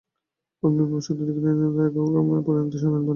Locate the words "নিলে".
2.99-3.09